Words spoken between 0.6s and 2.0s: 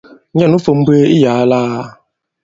fȏm m̀mbwēē iyàa lāā.